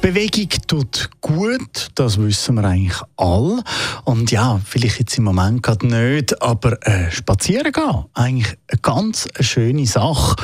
[0.00, 3.62] Bewegung tut gut, das wissen wir eigentlich alle.
[4.04, 9.28] Und ja, vielleicht jetzt im Moment gerade nicht, aber äh, spazieren gehen, eigentlich eine ganz
[9.40, 10.36] schöne Sache.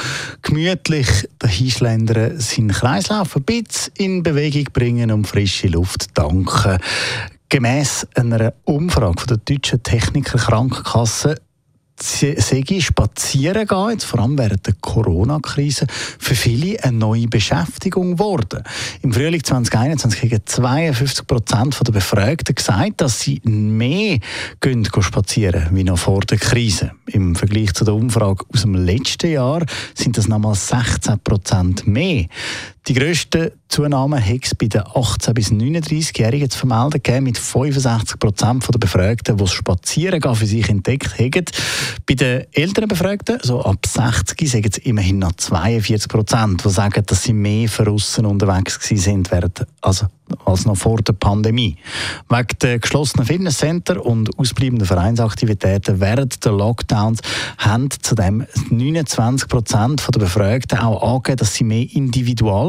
[0.43, 6.79] Gemütlich dahinschlendern, seinen Kreislauf ein bisschen in Bewegung bringen und frische Luft tanken.
[7.49, 11.37] Gemäss einer Umfrage von der Deutschen Techniker Krankenkasse
[12.01, 15.87] sei spazieren gehen, jetzt vor allem während der Corona-Krise,
[16.19, 18.63] für viele eine neue Beschäftigung geworden.
[19.03, 24.19] Im Frühling 2021 haben 52 Prozent der Befragten gesagt, dass sie mehr
[24.61, 26.93] gehen spazieren wie noch vor der Krise.
[27.07, 29.65] Im Vergleich zu der Umfrage aus dem letzten Jahr
[29.95, 32.27] sind das nochmal 16 Prozent mehr.
[32.87, 38.19] Die grössten Zunahmen hat es bei den 18- bis 39-Jährigen zu vermelden gegeben, mit 65
[38.19, 41.45] Prozent der Befragten, die das Spazierengehen für sich entdeckt haben.
[42.07, 47.03] Bei den älteren Befragten, so ab 60, sagen es immerhin noch 42 Prozent, die sagen,
[47.07, 50.09] dass sie mehr verrissen unterwegs sind, während, also
[50.45, 51.77] als noch vor der Pandemie.
[52.29, 57.21] Wegen der geschlossenen Fitnesscenter und ausbleibenden Vereinsaktivitäten während der Lockdowns
[57.59, 61.87] haben zudem 29 Prozent der Befragten auch angegeben, dass sie mehr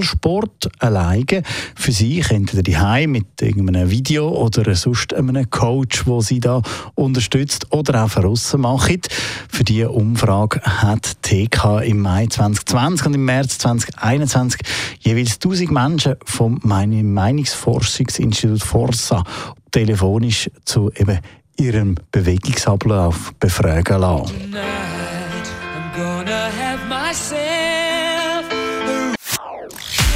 [0.05, 1.43] Individualsport alleine
[1.75, 6.61] für sich, entweder die mit irgendeinem Video oder sonst einem Coach, wo sie da
[6.95, 9.01] unterstützt oder auch von machen.
[9.49, 14.61] Für diese Umfrage hat TK im Mai 2020 und im März 2021
[14.99, 19.23] jeweils 1000 Menschen vom Meinungsforschungsinstitut Forsa
[19.71, 21.19] telefonisch zu eben
[21.57, 24.53] ihrem Bewegungsablauf befragen lassen.